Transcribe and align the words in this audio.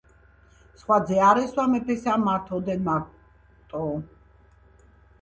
სხვა 0.79 0.97
ძე 1.11 1.19
არ 1.27 1.41
ესვა 1.43 1.67
მეფესა 1.75 2.17
მართ 2.25 2.51
ოდენ 2.59 2.83
მარტო 2.91 3.87